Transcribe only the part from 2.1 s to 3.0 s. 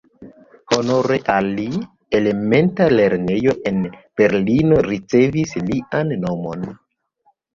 elementa